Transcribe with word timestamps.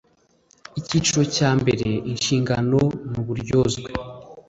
Icyiciro 0.79 1.21
cya 1.35 1.49
mbere 1.59 1.87
Inshingano 2.11 2.79
n 3.11 3.11
uburyozwe 3.21 3.89